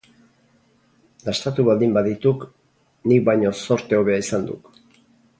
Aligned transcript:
Dastatu 1.25 1.65
baldin 1.67 1.93
badituk, 1.97 2.45
nik 3.11 3.21
baino 3.27 3.51
zorte 3.67 3.99
hobea 3.99 4.23
izan 4.25 4.49
duk. 4.49 4.73